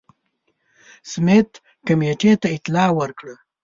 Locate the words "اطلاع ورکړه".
2.57-3.35